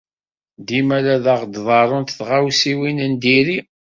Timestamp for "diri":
3.21-3.59